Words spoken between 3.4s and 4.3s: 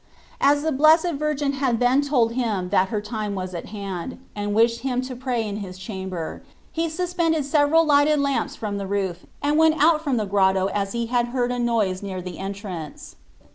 at hand,